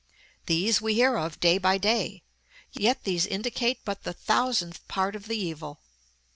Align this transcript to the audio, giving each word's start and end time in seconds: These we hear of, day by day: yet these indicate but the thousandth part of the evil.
These 0.47 0.81
we 0.81 0.95
hear 0.95 1.15
of, 1.15 1.39
day 1.39 1.59
by 1.59 1.77
day: 1.77 2.23
yet 2.71 3.03
these 3.03 3.27
indicate 3.27 3.85
but 3.85 4.01
the 4.03 4.13
thousandth 4.13 4.87
part 4.87 5.15
of 5.15 5.27
the 5.27 5.37
evil. 5.37 5.79